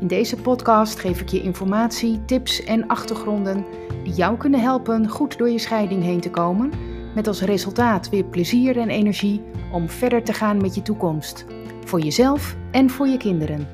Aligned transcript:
In 0.00 0.06
deze 0.06 0.36
podcast 0.36 0.98
geef 0.98 1.20
ik 1.20 1.28
je 1.28 1.42
informatie, 1.42 2.24
tips 2.24 2.64
en 2.64 2.86
achtergronden 2.86 3.64
die 4.04 4.12
jou 4.12 4.36
kunnen 4.36 4.60
helpen 4.60 5.08
goed 5.08 5.38
door 5.38 5.50
je 5.50 5.58
scheiding 5.58 6.02
heen 6.02 6.20
te 6.20 6.30
komen, 6.30 6.72
met 7.14 7.26
als 7.26 7.40
resultaat 7.40 8.08
weer 8.08 8.24
plezier 8.24 8.78
en 8.78 8.88
energie 8.88 9.42
om 9.72 9.88
verder 9.88 10.24
te 10.24 10.32
gaan 10.32 10.60
met 10.60 10.74
je 10.74 10.82
toekomst, 10.82 11.46
voor 11.84 12.00
jezelf 12.00 12.56
en 12.70 12.90
voor 12.90 13.06
je 13.06 13.16
kinderen. 13.16 13.68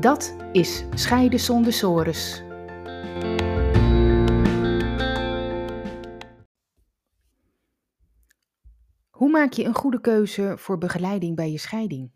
Dat 0.00 0.36
is 0.52 0.84
Scheiden 0.94 1.40
zonder 1.40 1.72
sores. 1.72 2.42
Hoe 9.10 9.30
maak 9.30 9.52
je 9.52 9.64
een 9.64 9.74
goede 9.74 10.00
keuze 10.00 10.54
voor 10.56 10.78
begeleiding 10.78 11.36
bij 11.36 11.50
je 11.50 11.58
scheiding? 11.58 12.10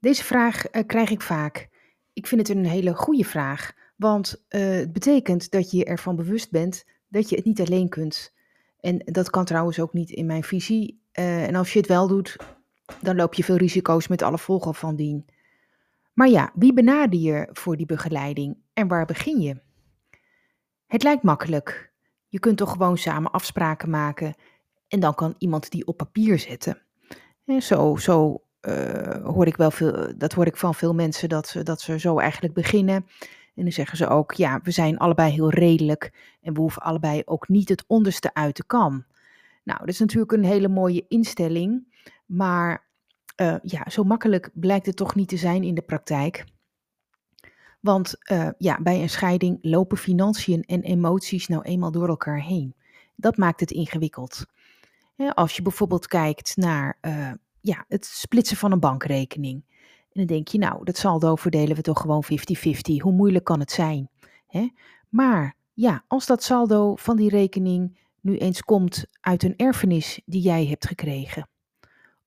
Deze 0.00 0.24
vraag 0.24 0.74
uh, 0.74 0.82
krijg 0.86 1.10
ik 1.10 1.20
vaak. 1.20 1.68
Ik 2.16 2.26
vind 2.26 2.48
het 2.48 2.56
een 2.56 2.66
hele 2.66 2.94
goede 2.94 3.24
vraag, 3.24 3.72
want 3.96 4.44
uh, 4.48 4.60
het 4.70 4.92
betekent 4.92 5.50
dat 5.50 5.70
je 5.70 5.84
ervan 5.84 6.16
bewust 6.16 6.50
bent 6.50 6.84
dat 7.08 7.28
je 7.28 7.36
het 7.36 7.44
niet 7.44 7.60
alleen 7.60 7.88
kunt. 7.88 8.32
En 8.80 9.02
dat 9.04 9.30
kan 9.30 9.44
trouwens 9.44 9.80
ook 9.80 9.92
niet 9.92 10.10
in 10.10 10.26
mijn 10.26 10.42
visie. 10.42 11.02
Uh, 11.12 11.46
en 11.46 11.54
als 11.54 11.72
je 11.72 11.78
het 11.78 11.88
wel 11.88 12.08
doet, 12.08 12.36
dan 13.00 13.16
loop 13.16 13.34
je 13.34 13.44
veel 13.44 13.56
risico's 13.56 14.08
met 14.08 14.22
alle 14.22 14.38
volgen 14.38 14.74
van 14.74 14.96
dien. 14.96 15.26
Maar 16.12 16.28
ja, 16.28 16.52
wie 16.54 16.72
benader 16.72 17.18
je 17.18 17.48
voor 17.52 17.76
die 17.76 17.86
begeleiding 17.86 18.56
en 18.72 18.88
waar 18.88 19.06
begin 19.06 19.40
je? 19.40 19.60
Het 20.86 21.02
lijkt 21.02 21.22
makkelijk. 21.22 21.92
Je 22.28 22.38
kunt 22.38 22.56
toch 22.56 22.70
gewoon 22.70 22.98
samen 22.98 23.30
afspraken 23.30 23.90
maken 23.90 24.34
en 24.88 25.00
dan 25.00 25.14
kan 25.14 25.34
iemand 25.38 25.70
die 25.70 25.86
op 25.86 25.96
papier 25.96 26.38
zetten. 26.38 26.82
En 27.44 27.62
zo, 27.62 27.96
zo 27.96 28.45
hoor 29.24 29.46
ik 29.46 29.56
wel 29.56 29.70
veel, 29.70 30.12
dat 30.16 30.32
hoor 30.32 30.46
ik 30.46 30.56
van 30.56 30.74
veel 30.74 30.94
mensen 30.94 31.28
dat 31.28 31.48
ze, 31.48 31.62
dat 31.62 31.80
ze 31.80 31.98
zo 31.98 32.18
eigenlijk 32.18 32.54
beginnen. 32.54 33.06
En 33.56 33.62
dan 33.62 33.72
zeggen 33.72 33.96
ze 33.96 34.08
ook, 34.08 34.32
ja, 34.32 34.60
we 34.62 34.70
zijn 34.70 34.98
allebei 34.98 35.32
heel 35.32 35.50
redelijk 35.50 36.12
en 36.42 36.54
we 36.54 36.60
hoeven 36.60 36.82
allebei 36.82 37.22
ook 37.24 37.48
niet 37.48 37.68
het 37.68 37.84
onderste 37.86 38.34
uit 38.34 38.56
de 38.56 38.64
kam. 38.66 39.04
Nou, 39.64 39.78
dat 39.78 39.88
is 39.88 39.98
natuurlijk 39.98 40.32
een 40.32 40.44
hele 40.44 40.68
mooie 40.68 41.04
instelling, 41.08 41.94
maar 42.26 42.86
uh, 43.36 43.56
ja, 43.62 43.90
zo 43.90 44.04
makkelijk 44.04 44.50
blijkt 44.54 44.86
het 44.86 44.96
toch 44.96 45.14
niet 45.14 45.28
te 45.28 45.36
zijn 45.36 45.62
in 45.62 45.74
de 45.74 45.82
praktijk. 45.82 46.44
Want 47.80 48.14
uh, 48.32 48.48
ja, 48.58 48.80
bij 48.82 49.02
een 49.02 49.10
scheiding 49.10 49.58
lopen 49.62 49.96
financiën 49.96 50.62
en 50.62 50.82
emoties 50.82 51.46
nou 51.46 51.62
eenmaal 51.62 51.90
door 51.90 52.08
elkaar 52.08 52.42
heen. 52.42 52.74
Dat 53.14 53.36
maakt 53.36 53.60
het 53.60 53.70
ingewikkeld. 53.70 54.46
als 55.34 55.56
je 55.56 55.62
bijvoorbeeld 55.62 56.06
kijkt 56.06 56.56
naar 56.56 56.98
ja, 57.66 57.84
het 57.88 58.04
splitsen 58.04 58.56
van 58.56 58.72
een 58.72 58.80
bankrekening. 58.80 59.64
En 60.12 60.12
dan 60.12 60.26
denk 60.26 60.48
je, 60.48 60.58
nou, 60.58 60.84
dat 60.84 60.96
saldo 60.96 61.36
verdelen 61.36 61.76
we 61.76 61.82
toch 61.82 62.00
gewoon 62.00 62.24
50-50. 62.24 62.28
Hoe 62.98 63.12
moeilijk 63.12 63.44
kan 63.44 63.60
het 63.60 63.70
zijn? 63.70 64.08
Hè? 64.46 64.68
Maar 65.08 65.56
ja, 65.72 66.04
als 66.06 66.26
dat 66.26 66.42
saldo 66.42 66.96
van 66.96 67.16
die 67.16 67.28
rekening 67.28 67.98
nu 68.20 68.36
eens 68.36 68.62
komt 68.62 69.06
uit 69.20 69.42
een 69.42 69.56
erfenis 69.56 70.20
die 70.24 70.40
jij 70.40 70.66
hebt 70.66 70.86
gekregen. 70.86 71.48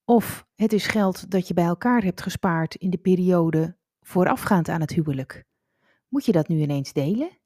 Of 0.04 0.46
het 0.54 0.72
is 0.72 0.86
geld 0.86 1.30
dat 1.30 1.48
je 1.48 1.54
bij 1.54 1.64
elkaar 1.64 2.02
hebt 2.02 2.22
gespaard 2.22 2.74
in 2.74 2.90
de 2.90 2.98
periode 2.98 3.76
voorafgaand 4.00 4.68
aan 4.68 4.80
het 4.80 4.90
huwelijk. 4.90 5.44
Moet 6.08 6.24
je 6.24 6.32
dat 6.32 6.48
nu 6.48 6.60
ineens 6.60 6.92
delen? 6.92 7.38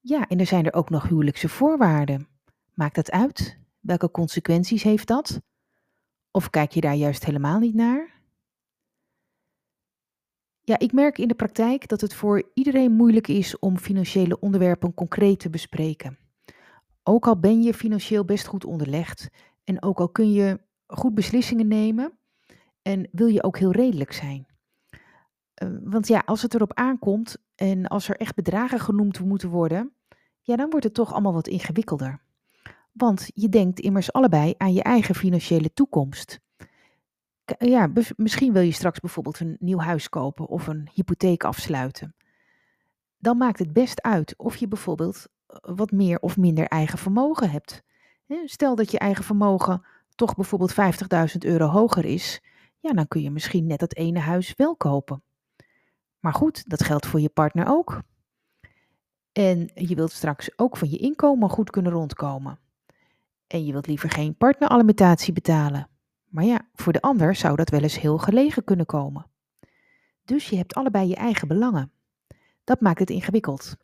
Ja, 0.00 0.28
en 0.28 0.40
er 0.40 0.46
zijn 0.46 0.66
er 0.66 0.74
ook 0.74 0.90
nog 0.90 1.08
huwelijkse 1.08 1.48
voorwaarden. 1.48 2.28
Maakt 2.74 2.94
dat 2.94 3.10
uit? 3.10 3.58
Welke 3.80 4.10
consequenties 4.10 4.82
heeft 4.82 5.06
dat? 5.06 5.40
Of 6.36 6.50
kijk 6.50 6.70
je 6.70 6.80
daar 6.80 6.94
juist 6.94 7.24
helemaal 7.24 7.58
niet 7.58 7.74
naar? 7.74 8.22
Ja, 10.60 10.78
ik 10.78 10.92
merk 10.92 11.18
in 11.18 11.28
de 11.28 11.34
praktijk 11.34 11.88
dat 11.88 12.00
het 12.00 12.14
voor 12.14 12.50
iedereen 12.54 12.92
moeilijk 12.92 13.28
is 13.28 13.58
om 13.58 13.78
financiële 13.78 14.40
onderwerpen 14.40 14.94
concreet 14.94 15.38
te 15.38 15.50
bespreken. 15.50 16.18
Ook 17.02 17.26
al 17.26 17.38
ben 17.38 17.62
je 17.62 17.74
financieel 17.74 18.24
best 18.24 18.46
goed 18.46 18.64
onderlegd 18.64 19.28
en 19.64 19.82
ook 19.82 20.00
al 20.00 20.08
kun 20.08 20.32
je 20.32 20.60
goed 20.86 21.14
beslissingen 21.14 21.68
nemen 21.68 22.18
en 22.82 23.08
wil 23.12 23.26
je 23.26 23.42
ook 23.42 23.58
heel 23.58 23.72
redelijk 23.72 24.12
zijn. 24.12 24.46
Uh, 25.62 25.78
want 25.82 26.08
ja, 26.08 26.22
als 26.26 26.42
het 26.42 26.54
erop 26.54 26.72
aankomt 26.72 27.36
en 27.54 27.86
als 27.86 28.08
er 28.08 28.16
echt 28.16 28.34
bedragen 28.34 28.80
genoemd 28.80 29.20
moeten 29.20 29.48
worden, 29.48 29.94
ja, 30.40 30.56
dan 30.56 30.70
wordt 30.70 30.84
het 30.84 30.94
toch 30.94 31.12
allemaal 31.12 31.32
wat 31.32 31.48
ingewikkelder. 31.48 32.22
Want 32.94 33.30
je 33.34 33.48
denkt 33.48 33.80
immers 33.80 34.12
allebei 34.12 34.54
aan 34.56 34.72
je 34.72 34.82
eigen 34.82 35.14
financiële 35.14 35.72
toekomst. 35.72 36.40
Ja, 37.58 37.90
misschien 38.16 38.52
wil 38.52 38.62
je 38.62 38.72
straks 38.72 39.00
bijvoorbeeld 39.00 39.40
een 39.40 39.56
nieuw 39.60 39.78
huis 39.78 40.08
kopen 40.08 40.46
of 40.46 40.66
een 40.66 40.88
hypotheek 40.92 41.44
afsluiten. 41.44 42.14
Dan 43.18 43.36
maakt 43.36 43.58
het 43.58 43.72
best 43.72 44.02
uit 44.02 44.34
of 44.36 44.56
je 44.56 44.68
bijvoorbeeld 44.68 45.26
eh, 45.46 45.56
wat 45.74 45.90
meer 45.90 46.18
of 46.18 46.36
minder 46.36 46.66
eigen 46.66 46.98
vermogen 46.98 47.50
hebt. 47.50 47.82
Stel 48.44 48.74
dat 48.74 48.90
je 48.90 48.98
eigen 48.98 49.24
vermogen 49.24 49.84
toch 50.14 50.34
bijvoorbeeld 50.34 50.74
50.000 50.74 51.38
euro 51.38 51.66
hoger 51.66 52.04
is, 52.04 52.42
ja, 52.80 52.92
dan 52.92 53.08
kun 53.08 53.22
je 53.22 53.30
misschien 53.30 53.66
net 53.66 53.78
dat 53.78 53.94
ene 53.94 54.18
huis 54.18 54.54
wel 54.56 54.76
kopen. 54.76 55.22
Maar 56.20 56.34
goed, 56.34 56.70
dat 56.70 56.82
geldt 56.82 57.06
voor 57.06 57.20
je 57.20 57.28
partner 57.28 57.66
ook. 57.68 58.02
En 59.32 59.70
je 59.74 59.94
wilt 59.94 60.12
straks 60.12 60.58
ook 60.58 60.76
van 60.76 60.90
je 60.90 60.96
inkomen 60.96 61.50
goed 61.50 61.70
kunnen 61.70 61.92
rondkomen. 61.92 62.58
En 63.54 63.64
je 63.64 63.72
wilt 63.72 63.86
liever 63.86 64.10
geen 64.10 64.36
partneralimentatie 64.36 65.32
betalen. 65.32 65.88
Maar 66.28 66.44
ja, 66.44 66.68
voor 66.72 66.92
de 66.92 67.00
ander 67.00 67.34
zou 67.34 67.56
dat 67.56 67.70
wel 67.70 67.80
eens 67.80 68.00
heel 68.00 68.18
gelegen 68.18 68.64
kunnen 68.64 68.86
komen. 68.86 69.26
Dus 70.24 70.48
je 70.48 70.56
hebt 70.56 70.74
allebei 70.74 71.08
je 71.08 71.16
eigen 71.16 71.48
belangen. 71.48 71.92
Dat 72.64 72.80
maakt 72.80 72.98
het 72.98 73.10
ingewikkeld. 73.10 73.76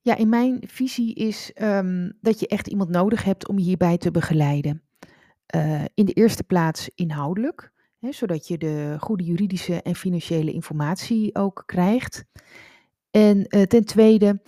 Ja, 0.00 0.16
in 0.16 0.28
mijn 0.28 0.62
visie 0.66 1.14
is 1.14 1.52
um, 1.62 2.18
dat 2.20 2.40
je 2.40 2.48
echt 2.48 2.66
iemand 2.66 2.90
nodig 2.90 3.24
hebt 3.24 3.48
om 3.48 3.58
je 3.58 3.64
hierbij 3.64 3.98
te 3.98 4.10
begeleiden. 4.10 4.82
Uh, 5.56 5.84
in 5.94 6.04
de 6.04 6.12
eerste 6.12 6.44
plaats 6.44 6.90
inhoudelijk, 6.94 7.72
hè, 7.98 8.12
zodat 8.12 8.48
je 8.48 8.58
de 8.58 8.96
goede 9.00 9.24
juridische 9.24 9.82
en 9.82 9.94
financiële 9.94 10.52
informatie 10.52 11.34
ook 11.34 11.62
krijgt. 11.66 12.24
En 13.10 13.36
uh, 13.48 13.62
ten 13.62 13.84
tweede 13.84 14.40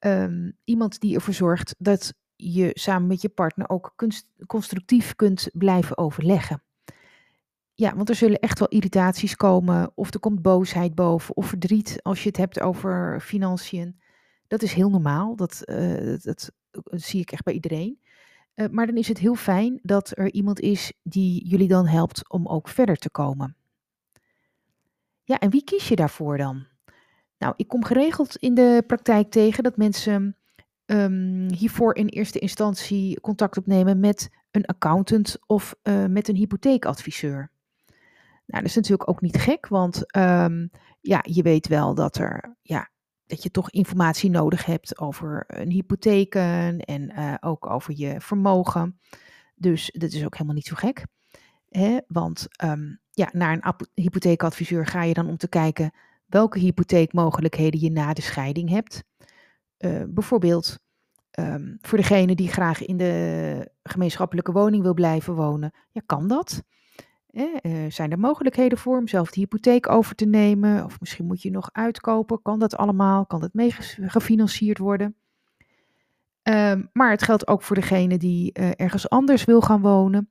um, 0.00 0.56
iemand 0.64 1.00
die 1.00 1.14
ervoor 1.14 1.34
zorgt 1.34 1.74
dat 1.78 2.14
je 2.36 2.70
samen 2.72 3.08
met 3.08 3.22
je 3.22 3.28
partner 3.28 3.68
ook 3.68 3.94
constructief 4.46 5.14
kunt 5.14 5.48
blijven 5.52 5.98
overleggen. 5.98 6.62
Ja, 7.74 7.96
want 7.96 8.08
er 8.08 8.14
zullen 8.14 8.38
echt 8.38 8.58
wel 8.58 8.68
irritaties 8.68 9.36
komen, 9.36 9.92
of 9.94 10.14
er 10.14 10.20
komt 10.20 10.42
boosheid 10.42 10.94
boven, 10.94 11.36
of 11.36 11.46
verdriet 11.46 11.98
als 12.02 12.22
je 12.22 12.28
het 12.28 12.36
hebt 12.36 12.60
over 12.60 13.20
financiën. 13.20 14.00
Dat 14.46 14.62
is 14.62 14.72
heel 14.72 14.90
normaal, 14.90 15.36
dat, 15.36 15.62
dat, 16.22 16.50
zie 16.84 17.20
ik 17.20 17.32
echt 17.32 17.44
bij 17.44 17.54
iedereen. 17.54 18.00
Uh, 18.54 18.66
maar 18.68 18.86
dan 18.86 18.96
is 18.96 19.08
het 19.08 19.18
heel 19.18 19.34
fijn 19.34 19.78
dat 19.82 20.18
er 20.18 20.32
iemand 20.32 20.60
is 20.60 20.92
die 21.02 21.48
jullie 21.48 21.68
dan 21.68 21.86
helpt 21.86 22.30
om 22.30 22.46
ook 22.46 22.68
verder 22.68 22.96
te 22.96 23.10
komen. 23.10 23.56
Ja, 25.24 25.38
en 25.38 25.50
wie 25.50 25.64
kies 25.64 25.88
je 25.88 25.96
daarvoor 25.96 26.36
dan? 26.36 26.66
Nou, 27.40 27.54
ik 27.56 27.68
kom 27.68 27.84
geregeld 27.84 28.36
in 28.36 28.54
de 28.54 28.84
praktijk 28.86 29.30
tegen 29.30 29.62
dat 29.62 29.76
mensen 29.76 30.36
um, 30.86 31.52
hiervoor 31.52 31.94
in 31.94 32.06
eerste 32.06 32.38
instantie 32.38 33.20
contact 33.20 33.56
opnemen 33.58 34.00
met 34.00 34.30
een 34.50 34.66
accountant 34.66 35.36
of 35.46 35.74
uh, 35.82 36.04
met 36.06 36.28
een 36.28 36.36
hypotheekadviseur. 36.36 37.50
Nou, 38.46 38.62
dat 38.62 38.64
is 38.64 38.74
natuurlijk 38.74 39.08
ook 39.08 39.20
niet 39.20 39.36
gek, 39.36 39.68
want 39.68 40.16
um, 40.16 40.70
ja, 41.00 41.20
je 41.22 41.42
weet 41.42 41.68
wel 41.68 41.94
dat 41.94 42.16
er, 42.16 42.56
ja, 42.62 42.90
dat 43.26 43.42
je 43.42 43.50
toch 43.50 43.70
informatie 43.70 44.30
nodig 44.30 44.64
hebt 44.64 44.98
over 44.98 45.44
een 45.46 45.70
hypotheken 45.70 46.78
en 46.80 47.12
uh, 47.18 47.34
ook 47.40 47.70
over 47.70 47.94
je 47.96 48.20
vermogen. 48.20 49.00
Dus 49.54 49.90
dat 49.98 50.12
is 50.12 50.24
ook 50.24 50.34
helemaal 50.34 50.54
niet 50.54 50.66
zo 50.66 50.74
gek. 50.74 51.06
Hè? 51.68 51.98
Want 52.08 52.46
um, 52.64 53.00
ja, 53.10 53.28
naar 53.32 53.52
een 53.52 53.74
hypotheekadviseur 53.94 54.86
ga 54.86 55.02
je 55.02 55.14
dan 55.14 55.28
om 55.28 55.36
te 55.36 55.48
kijken 55.48 55.92
welke 56.30 56.58
hypotheekmogelijkheden 56.58 57.80
je 57.80 57.90
na 57.90 58.12
de 58.12 58.22
scheiding 58.22 58.68
hebt. 58.68 59.04
Uh, 59.78 60.02
bijvoorbeeld 60.08 60.78
um, 61.38 61.78
voor 61.80 61.98
degene 61.98 62.34
die 62.34 62.48
graag 62.48 62.84
in 62.84 62.96
de 62.96 63.70
gemeenschappelijke 63.82 64.52
woning 64.52 64.82
wil 64.82 64.94
blijven 64.94 65.34
wonen, 65.34 65.72
ja, 65.90 66.02
kan 66.06 66.28
dat. 66.28 66.62
Eh, 67.30 67.84
zijn 67.88 68.10
er 68.10 68.18
mogelijkheden 68.18 68.78
voor 68.78 68.98
om 68.98 69.08
zelf 69.08 69.30
de 69.30 69.40
hypotheek 69.40 69.88
over 69.88 70.14
te 70.14 70.24
nemen? 70.24 70.84
Of 70.84 71.00
misschien 71.00 71.26
moet 71.26 71.42
je 71.42 71.50
nog 71.50 71.68
uitkopen. 71.72 72.42
Kan 72.42 72.58
dat 72.58 72.76
allemaal? 72.76 73.26
Kan 73.26 73.40
dat 73.40 73.52
meegefinancierd 73.52 74.78
worden? 74.78 75.14
Um, 76.42 76.90
maar 76.92 77.10
het 77.10 77.22
geldt 77.22 77.48
ook 77.48 77.62
voor 77.62 77.76
degene 77.76 78.18
die 78.18 78.58
uh, 78.60 78.70
ergens 78.76 79.08
anders 79.08 79.44
wil 79.44 79.60
gaan 79.60 79.80
wonen. 79.80 80.30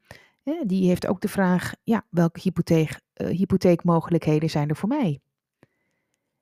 die 0.65 0.87
heeft 0.87 1.07
ook 1.07 1.21
de 1.21 1.27
vraag, 1.27 1.73
ja, 1.83 2.05
welke 2.09 2.39
hypotheek, 2.39 2.99
uh, 3.15 3.27
hypotheekmogelijkheden 3.27 4.49
zijn 4.49 4.69
er 4.69 4.75
voor 4.75 4.89
mij? 4.89 5.19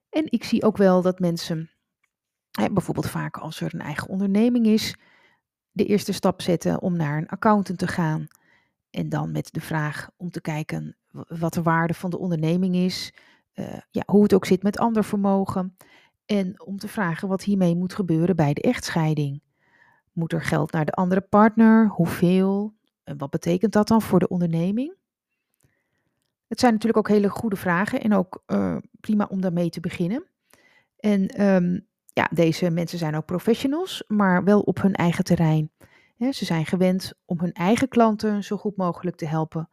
En 0.10 0.24
ik 0.26 0.44
zie 0.44 0.64
ook 0.64 0.78
wel 0.78 1.02
dat 1.02 1.20
mensen, 1.20 1.72
bijvoorbeeld 2.52 3.10
vaak 3.10 3.38
als 3.38 3.62
er 3.62 3.74
een 3.74 3.82
eigen 3.82 4.08
onderneming 4.08 4.66
is, 4.66 4.96
de 5.72 5.86
eerste 5.86 6.12
stap 6.12 6.42
zetten 6.42 6.82
om 6.82 6.96
naar 6.96 7.18
een 7.18 7.28
accountant 7.28 7.80
te 7.80 7.88
gaan. 7.88 8.28
En 8.90 9.10
dan 9.10 9.32
met 9.32 9.54
de 9.54 9.62
vraag 9.62 10.10
om 10.18 10.30
te 10.30 10.42
kijken 10.42 10.98
wat 11.28 11.54
de 11.54 11.62
waarde 11.62 11.94
van 11.94 12.10
de 12.10 12.18
onderneming 12.18 12.76
is, 12.76 13.14
uh, 13.54 13.78
ja, 13.92 14.04
hoe 14.06 14.24
het 14.24 14.34
ook 14.34 14.46
zit 14.46 14.64
met 14.64 14.78
ander 14.78 15.04
vermogen. 15.04 15.78
En 16.26 16.66
om 16.66 16.78
te 16.78 16.88
vragen 16.88 17.28
wat 17.28 17.44
hiermee 17.44 17.76
moet 17.76 17.94
gebeuren 17.94 18.36
bij 18.36 18.54
de 18.54 18.62
echtscheiding. 18.62 19.42
Moet 20.12 20.34
er 20.34 20.42
geld 20.42 20.72
naar 20.72 20.86
de 20.86 20.92
andere 20.92 21.22
partner? 21.22 21.88
Hoeveel? 21.88 22.74
En 23.04 23.18
wat 23.18 23.30
betekent 23.30 23.74
dat 23.74 23.88
dan 23.88 24.02
voor 24.02 24.20
de 24.20 24.28
onderneming? 24.28 24.96
Het 26.48 26.60
zijn 26.60 26.74
natuurlijk 26.74 27.00
ook 27.00 27.16
hele 27.16 27.30
goede 27.30 27.56
vragen 27.56 28.02
en 28.02 28.14
ook 28.14 28.44
uh, 28.48 28.78
prima 29.00 29.28
om 29.30 29.42
daarmee 29.42 29.70
te 29.70 29.80
beginnen. 29.80 30.24
En 31.00 31.46
um, 31.46 31.88
ja, 32.14 32.30
deze 32.34 32.70
mensen 32.70 32.98
zijn 32.98 33.16
ook 33.16 33.26
professionals, 33.26 34.04
maar 34.08 34.44
wel 34.44 34.62
op 34.62 34.82
hun 34.82 34.94
eigen 34.94 35.24
terrein. 35.24 35.72
ze 36.18 36.46
zijn 36.46 36.66
gewend 36.66 37.14
om 37.26 37.40
hun 37.40 37.54
eigen 37.54 37.88
klanten 37.88 38.44
zo 38.44 38.58
goed 38.58 38.76
mogelijk 38.76 39.16
te 39.16 39.28
helpen. 39.28 39.70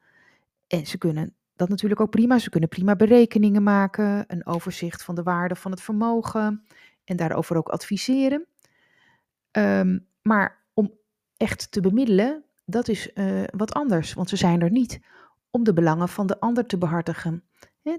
En 0.66 0.86
ze 0.86 0.98
kunnen 0.98 1.34
dat 1.56 1.68
natuurlijk 1.68 2.00
ook 2.00 2.10
prima. 2.10 2.38
Ze 2.38 2.50
kunnen 2.50 2.68
prima 2.68 2.96
berekeningen 2.96 3.62
maken, 3.62 4.24
een 4.26 4.46
overzicht 4.46 5.02
van 5.02 5.14
de 5.14 5.22
waarde 5.22 5.54
van 5.54 5.70
het 5.70 5.80
vermogen 5.80 6.64
en 7.04 7.16
daarover 7.16 7.56
ook 7.56 7.68
adviseren. 7.68 8.46
Um, 9.52 10.06
maar 10.22 10.64
om 10.74 10.92
echt 11.36 11.72
te 11.72 11.80
bemiddelen, 11.80 12.44
dat 12.64 12.88
is 12.88 13.10
uh, 13.14 13.42
wat 13.56 13.72
anders, 13.72 14.14
want 14.14 14.28
ze 14.28 14.36
zijn 14.36 14.60
er 14.60 14.70
niet 14.70 15.00
om 15.54 15.64
de 15.64 15.72
belangen 15.72 16.08
van 16.08 16.26
de 16.26 16.40
ander 16.40 16.66
te 16.66 16.78
behartigen. 16.78 17.44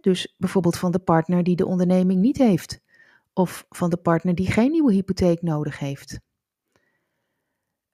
dus 0.02 0.36
bijvoorbeeld 0.38 0.78
van 0.78 0.92
de 0.92 1.00
partner 1.00 1.44
die 1.44 1.56
de 1.56 1.66
onderneming 1.66 2.22
niet 2.22 2.38
heeft, 2.38 2.82
of 3.34 3.66
van 3.70 3.90
de 3.90 3.98
partner 3.98 4.36
die 4.36 4.52
geen 4.52 4.72
nieuwe 4.72 4.94
hypotheek 4.94 5.42
nodig 5.42 5.80
heeft. 5.80 6.20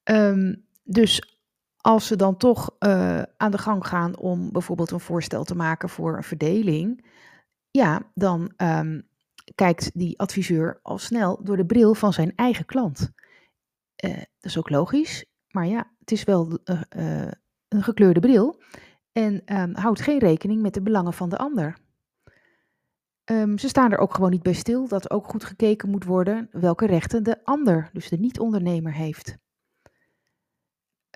Um, 0.03 0.65
dus 0.83 1.37
als 1.77 2.07
ze 2.07 2.15
dan 2.15 2.37
toch 2.37 2.75
uh, 2.79 3.21
aan 3.37 3.51
de 3.51 3.57
gang 3.57 3.87
gaan 3.87 4.17
om 4.17 4.51
bijvoorbeeld 4.51 4.91
een 4.91 4.99
voorstel 4.99 5.43
te 5.43 5.55
maken 5.55 5.89
voor 5.89 6.17
een 6.17 6.23
verdeling, 6.23 7.05
ja, 7.71 8.11
dan 8.13 8.53
um, 8.57 9.07
kijkt 9.55 9.91
die 9.93 10.19
adviseur 10.19 10.79
al 10.81 10.97
snel 10.97 11.43
door 11.43 11.57
de 11.57 11.65
bril 11.65 11.93
van 11.93 12.13
zijn 12.13 12.35
eigen 12.35 12.65
klant. 12.65 13.11
Uh, 14.05 14.15
dat 14.15 14.25
is 14.41 14.57
ook 14.57 14.69
logisch, 14.69 15.25
maar 15.51 15.67
ja, 15.67 15.91
het 15.99 16.11
is 16.11 16.23
wel 16.23 16.59
uh, 16.65 17.31
een 17.67 17.83
gekleurde 17.83 18.19
bril 18.19 18.59
en 19.11 19.41
um, 19.61 19.75
houdt 19.75 20.01
geen 20.01 20.19
rekening 20.19 20.61
met 20.61 20.73
de 20.73 20.81
belangen 20.81 21.13
van 21.13 21.29
de 21.29 21.37
ander. 21.37 21.77
Um, 23.25 23.57
ze 23.57 23.67
staan 23.67 23.91
er 23.91 23.97
ook 23.97 24.13
gewoon 24.13 24.31
niet 24.31 24.43
bij 24.43 24.53
stil 24.53 24.87
dat 24.87 25.11
ook 25.11 25.27
goed 25.27 25.43
gekeken 25.43 25.89
moet 25.89 26.03
worden 26.03 26.47
welke 26.51 26.85
rechten 26.85 27.23
de 27.23 27.43
ander, 27.43 27.89
dus 27.93 28.09
de 28.09 28.17
niet-ondernemer, 28.17 28.93
heeft. 28.93 29.37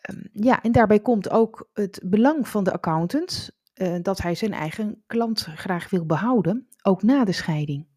Um, 0.10 0.30
ja, 0.32 0.62
en 0.64 0.72
daarbij 0.72 1.00
komt 1.00 1.30
ook 1.30 1.70
het 1.74 2.02
belang 2.06 2.48
van 2.48 2.64
de 2.64 2.74
accountant 2.74 3.52
uh, 3.76 3.96
dat 4.02 4.22
hij 4.22 4.36
zijn 4.36 4.54
eigen 4.54 5.04
klant 5.08 5.42
graag 5.42 5.90
wil 5.90 6.06
behouden, 6.06 6.68
ook 6.82 7.04
na 7.04 7.24
de 7.24 7.32
scheiding. 7.32 7.88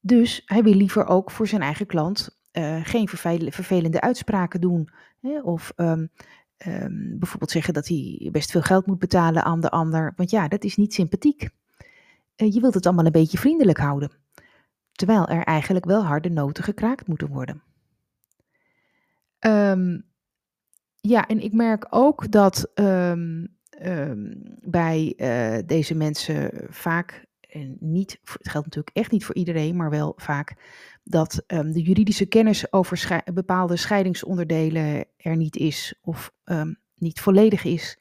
Dus 0.00 0.42
hij 0.44 0.62
wil 0.62 0.74
liever 0.74 1.06
ook 1.06 1.30
voor 1.30 1.46
zijn 1.46 1.62
eigen 1.62 1.86
klant 1.86 2.38
uh, 2.52 2.84
geen 2.84 3.08
vervelende 3.52 4.00
uitspraken 4.00 4.60
doen. 4.60 4.88
Hè, 5.20 5.40
of 5.40 5.72
um, 6.66 7.18
bijvoorbeeld 7.18 7.50
zeggen 7.50 7.74
dat 7.74 7.88
hij 7.88 8.28
best 8.32 8.50
veel 8.50 8.62
geld 8.62 8.86
moet 8.86 8.98
betalen 8.98 9.44
aan 9.44 9.60
de 9.60 9.70
ander. 9.70 10.12
Want 10.16 10.30
ja, 10.30 10.48
dat 10.48 10.64
is 10.64 10.76
niet 10.76 10.94
sympathiek. 10.94 11.48
Uh, 12.36 12.52
je 12.52 12.60
wilt 12.60 12.74
het 12.74 12.86
allemaal 12.86 13.06
een 13.06 13.12
beetje 13.12 13.38
vriendelijk 13.38 13.78
houden. 13.78 14.10
Terwijl 14.92 15.28
er 15.28 15.42
eigenlijk 15.42 15.84
wel 15.84 16.04
harde 16.04 16.30
noten 16.30 16.64
gekraakt 16.64 17.06
moeten 17.06 17.28
worden. 17.28 17.62
Um, 19.40 20.06
ja, 21.00 21.26
en 21.26 21.40
ik 21.40 21.52
merk 21.52 21.86
ook 21.90 22.30
dat 22.30 22.70
um, 22.74 23.56
bij 24.60 25.14
uh, 25.16 25.58
deze 25.66 25.94
mensen 25.94 26.50
vaak 26.68 27.26
en 27.48 27.76
niet, 27.80 28.20
het 28.22 28.48
geldt 28.48 28.66
natuurlijk 28.66 28.96
echt 28.96 29.10
niet 29.10 29.24
voor 29.24 29.34
iedereen, 29.34 29.76
maar 29.76 29.90
wel 29.90 30.12
vaak, 30.16 30.54
dat 31.02 31.42
um, 31.46 31.72
de 31.72 31.82
juridische 31.82 32.26
kennis 32.26 32.72
over 32.72 33.22
bepaalde 33.34 33.76
scheidingsonderdelen 33.76 35.04
er 35.16 35.36
niet 35.36 35.56
is 35.56 35.94
of 36.00 36.32
um, 36.44 36.78
niet 36.94 37.20
volledig 37.20 37.64
is. 37.64 37.98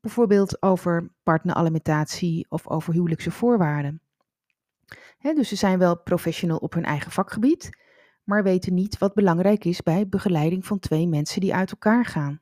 Bijvoorbeeld 0.00 0.62
over 0.62 1.10
partneralimentatie 1.22 2.46
of 2.48 2.68
over 2.68 2.92
huwelijkse 2.92 3.30
voorwaarden. 3.30 4.00
Dus 5.18 5.48
ze 5.48 5.56
zijn 5.56 5.78
wel 5.78 5.98
professional 5.98 6.56
op 6.56 6.72
hun 6.74 6.84
eigen 6.84 7.10
vakgebied, 7.10 7.70
maar 8.24 8.42
weten 8.42 8.74
niet 8.74 8.98
wat 8.98 9.14
belangrijk 9.14 9.64
is 9.64 9.82
bij 9.82 10.08
begeleiding 10.08 10.66
van 10.66 10.78
twee 10.78 11.08
mensen 11.08 11.40
die 11.40 11.54
uit 11.54 11.70
elkaar 11.70 12.04
gaan. 12.04 12.40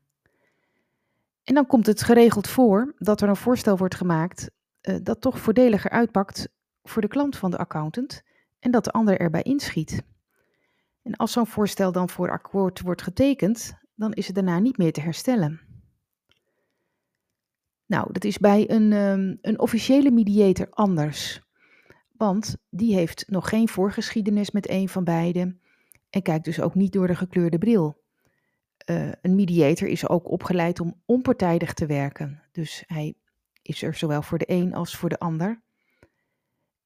En 1.45 1.55
dan 1.55 1.67
komt 1.67 1.87
het 1.87 2.03
geregeld 2.03 2.49
voor 2.49 2.95
dat 2.99 3.21
er 3.21 3.29
een 3.29 3.37
voorstel 3.37 3.77
wordt 3.77 3.95
gemaakt 3.95 4.51
uh, 4.83 4.97
dat 5.03 5.21
toch 5.21 5.39
voordeliger 5.39 5.91
uitpakt 5.91 6.49
voor 6.83 7.03
de 7.03 7.09
klant 7.09 7.37
van 7.37 7.51
de 7.51 7.59
accountant 7.59 8.23
en 8.59 8.71
dat 8.71 8.85
de 8.85 8.91
ander 8.91 9.21
erbij 9.21 9.43
inschiet. 9.43 10.03
En 11.03 11.17
als 11.17 11.33
zo'n 11.33 11.47
voorstel 11.47 11.93
dan 11.93 12.09
voor 12.09 12.31
akkoord 12.31 12.81
wordt 12.81 13.03
getekend, 13.03 13.79
dan 13.95 14.13
is 14.13 14.27
het 14.27 14.35
daarna 14.35 14.59
niet 14.59 14.79
meer 14.79 14.93
te 14.93 15.01
herstellen. 15.01 15.61
Nou, 17.87 18.13
dat 18.13 18.25
is 18.25 18.39
bij 18.39 18.71
een, 18.71 18.93
um, 18.93 19.39
een 19.41 19.59
officiële 19.59 20.11
mediator 20.11 20.67
anders. 20.71 21.41
Want 22.17 22.57
die 22.71 22.95
heeft 22.95 23.25
nog 23.29 23.49
geen 23.49 23.69
voorgeschiedenis 23.69 24.51
met 24.51 24.69
een 24.69 24.89
van 24.89 25.05
beiden 25.05 25.61
en 26.11 26.23
kijkt 26.23 26.45
dus 26.45 26.61
ook 26.61 26.75
niet 26.75 26.93
door 26.93 27.07
de 27.07 27.15
gekleurde 27.15 27.59
bril. 27.59 28.01
Uh, 28.91 29.13
een 29.21 29.35
mediator 29.35 29.89
is 29.89 30.09
ook 30.09 30.31
opgeleid 30.31 30.81
om 30.81 31.01
onpartijdig 31.05 31.75
te 31.75 31.87
werken. 31.87 32.43
Dus 32.53 32.83
hij 32.87 33.15
is 33.63 33.83
er 33.83 33.95
zowel 33.95 34.23
voor 34.23 34.39
de 34.39 34.51
een 34.51 34.75
als 34.75 34.97
voor 34.97 35.09
de 35.09 35.19
ander. 35.19 35.63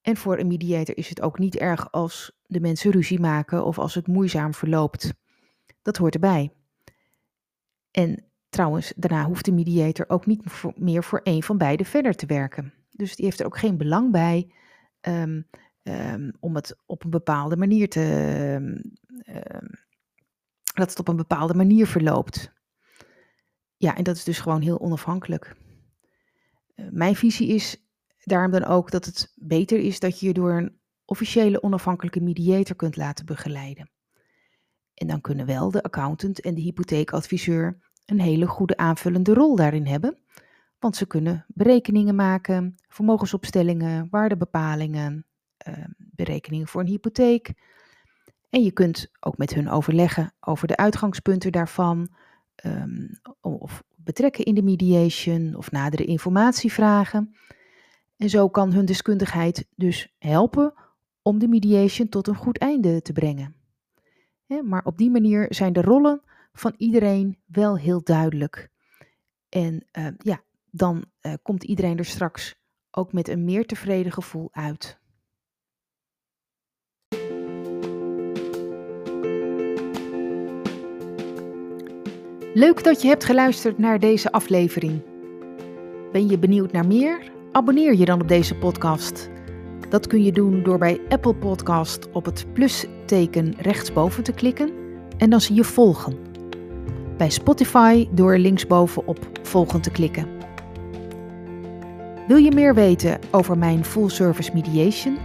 En 0.00 0.16
voor 0.16 0.38
een 0.38 0.46
mediator 0.46 0.96
is 0.96 1.08
het 1.08 1.20
ook 1.20 1.38
niet 1.38 1.56
erg 1.56 1.92
als 1.92 2.32
de 2.42 2.60
mensen 2.60 2.90
ruzie 2.90 3.20
maken 3.20 3.64
of 3.64 3.78
als 3.78 3.94
het 3.94 4.06
moeizaam 4.06 4.54
verloopt. 4.54 5.14
Dat 5.82 5.96
hoort 5.96 6.14
erbij. 6.14 6.52
En 7.90 8.24
trouwens, 8.48 8.92
daarna 8.96 9.24
hoeft 9.24 9.44
de 9.44 9.52
mediator 9.52 10.08
ook 10.08 10.26
niet 10.26 10.42
meer 10.76 11.04
voor 11.04 11.20
een 11.22 11.42
van 11.42 11.58
beiden 11.58 11.86
verder 11.86 12.14
te 12.14 12.26
werken. 12.26 12.72
Dus 12.90 13.16
die 13.16 13.24
heeft 13.24 13.40
er 13.40 13.46
ook 13.46 13.58
geen 13.58 13.76
belang 13.76 14.12
bij 14.12 14.50
um, 15.00 15.46
um, 15.82 16.32
om 16.40 16.54
het 16.54 16.76
op 16.86 17.04
een 17.04 17.10
bepaalde 17.10 17.56
manier 17.56 17.88
te. 17.88 18.02
Um, 18.54 18.80
dat 20.74 20.90
het 20.90 20.98
op 20.98 21.08
een 21.08 21.16
bepaalde 21.16 21.54
manier 21.54 21.86
verloopt. 21.86 22.52
Ja, 23.76 23.96
en 23.96 24.04
dat 24.04 24.16
is 24.16 24.24
dus 24.24 24.38
gewoon 24.38 24.60
heel 24.60 24.80
onafhankelijk. 24.80 25.56
Uh, 26.76 26.86
mijn 26.90 27.16
visie 27.16 27.48
is 27.48 27.84
daarom 28.24 28.50
dan 28.50 28.64
ook 28.64 28.90
dat 28.90 29.04
het 29.04 29.32
beter 29.34 29.78
is 29.78 30.00
dat 30.00 30.20
je 30.20 30.26
je 30.26 30.32
door 30.32 30.52
een 30.52 30.78
officiële 31.04 31.62
onafhankelijke 31.62 32.20
mediator 32.20 32.76
kunt 32.76 32.96
laten 32.96 33.26
begeleiden. 33.26 33.90
En 34.94 35.06
dan 35.06 35.20
kunnen 35.20 35.46
wel 35.46 35.70
de 35.70 35.82
accountant 35.82 36.40
en 36.40 36.54
de 36.54 36.60
hypotheekadviseur 36.60 37.78
een 38.06 38.20
hele 38.20 38.46
goede 38.46 38.76
aanvullende 38.76 39.34
rol 39.34 39.56
daarin 39.56 39.86
hebben, 39.86 40.18
want 40.78 40.96
ze 40.96 41.06
kunnen 41.06 41.44
berekeningen 41.48 42.14
maken, 42.14 42.74
vermogensopstellingen, 42.88 44.08
waardebepalingen, 44.10 45.26
uh, 45.68 45.84
berekeningen 45.96 46.66
voor 46.66 46.80
een 46.80 46.86
hypotheek. 46.86 47.52
En 48.50 48.62
je 48.62 48.70
kunt 48.70 49.10
ook 49.20 49.38
met 49.38 49.54
hun 49.54 49.70
overleggen 49.70 50.34
over 50.40 50.68
de 50.68 50.76
uitgangspunten 50.76 51.52
daarvan, 51.52 52.08
um, 52.64 53.20
of 53.40 53.82
betrekken 54.06 54.44
in 54.44 54.54
de 54.54 54.62
mediation 54.62 55.54
of 55.56 55.70
nadere 55.70 56.04
informatie 56.04 56.72
vragen. 56.72 57.36
En 58.16 58.30
zo 58.30 58.48
kan 58.48 58.72
hun 58.72 58.84
deskundigheid 58.84 59.66
dus 59.76 60.14
helpen 60.18 60.74
om 61.22 61.38
de 61.38 61.48
mediation 61.48 62.08
tot 62.08 62.26
een 62.26 62.36
goed 62.36 62.58
einde 62.58 63.02
te 63.02 63.12
brengen. 63.12 63.54
maar 64.64 64.84
op 64.84 64.98
die 64.98 65.10
manier 65.10 65.46
zijn 65.48 65.72
de 65.72 65.80
rollen 65.80 66.22
van 66.52 66.74
iedereen 66.76 67.38
wel 67.46 67.78
heel 67.78 68.02
duidelijk. 68.02 68.70
En 69.48 69.86
uh, 69.98 70.06
ja, 70.18 70.42
dan 70.70 71.04
uh, 71.22 71.32
komt 71.42 71.64
iedereen 71.64 71.98
er 71.98 72.04
straks 72.04 72.54
ook 72.90 73.12
met 73.12 73.28
een 73.28 73.44
meer 73.44 73.66
tevreden 73.66 74.12
gevoel 74.12 74.48
uit. 74.52 74.98
Leuk 82.56 82.84
dat 82.84 83.02
je 83.02 83.08
hebt 83.08 83.24
geluisterd 83.24 83.78
naar 83.78 83.98
deze 83.98 84.32
aflevering. 84.32 85.02
Ben 86.12 86.28
je 86.28 86.38
benieuwd 86.38 86.72
naar 86.72 86.86
meer? 86.86 87.30
Abonneer 87.52 87.96
je 87.96 88.04
dan 88.04 88.20
op 88.20 88.28
deze 88.28 88.54
podcast. 88.54 89.30
Dat 89.88 90.06
kun 90.06 90.24
je 90.24 90.32
doen 90.32 90.62
door 90.62 90.78
bij 90.78 91.00
Apple 91.08 91.34
Podcast 91.34 92.10
op 92.12 92.24
het 92.24 92.46
plusteken 92.52 93.54
rechtsboven 93.58 94.22
te 94.22 94.32
klikken 94.32 94.70
en 95.18 95.30
dan 95.30 95.40
zie 95.40 95.54
je 95.54 95.64
volgen. 95.64 96.16
Bij 97.16 97.30
Spotify 97.30 98.08
door 98.10 98.38
linksboven 98.38 99.06
op 99.06 99.18
volgen 99.42 99.80
te 99.80 99.90
klikken. 99.90 100.28
Wil 102.28 102.36
je 102.36 102.52
meer 102.52 102.74
weten 102.74 103.18
over 103.30 103.58
mijn 103.58 103.84
full 103.84 104.08
service 104.08 104.50
mediation? 104.54 105.18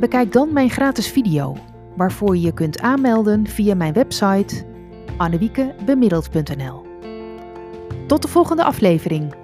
Bekijk 0.00 0.32
dan 0.32 0.52
mijn 0.52 0.70
gratis 0.70 1.08
video, 1.08 1.56
waarvoor 1.96 2.36
je 2.36 2.42
je 2.42 2.54
kunt 2.54 2.80
aanmelden 2.80 3.46
via 3.46 3.74
mijn 3.74 3.92
website 3.92 4.74
annewiekebemiddeld.nl. 5.16 6.86
Tot 8.06 8.22
de 8.22 8.28
volgende 8.28 8.64
aflevering. 8.64 9.34